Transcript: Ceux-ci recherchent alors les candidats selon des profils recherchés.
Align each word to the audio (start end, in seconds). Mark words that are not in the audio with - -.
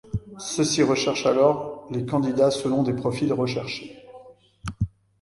Ceux-ci 0.39 0.81
recherchent 0.81 1.27
alors 1.27 1.85
les 1.91 2.07
candidats 2.07 2.49
selon 2.49 2.81
des 2.81 2.93
profils 2.93 3.31
recherchés. 3.31 4.03